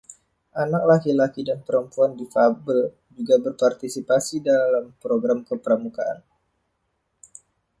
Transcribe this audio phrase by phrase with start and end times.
[0.61, 2.79] Anak laki-laki dan perempuan difabel
[3.15, 6.19] juga berpartisipasi dalam program Kepramukaan.